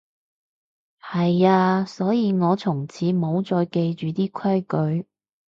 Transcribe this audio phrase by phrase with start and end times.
[0.99, 4.61] 係啊，所以我從此無再記住啲規
[4.99, 5.07] 矩